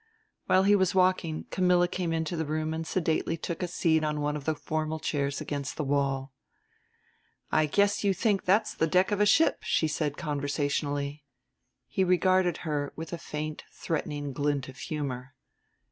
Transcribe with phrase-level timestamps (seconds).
[0.47, 4.19] While he was walking Camilla came into the room and sedately took a seat on
[4.19, 6.33] one of the formal chairs against the wall.
[7.51, 11.23] "I guess you think that's the deck of a ship," she said conversationally.
[11.85, 15.35] He regarded her with a faint threatening glint of humor.